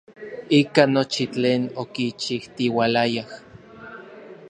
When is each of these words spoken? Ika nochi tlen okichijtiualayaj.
Ika 0.59 0.83
nochi 0.93 1.25
tlen 1.35 1.63
okichijtiualayaj. 1.83 3.23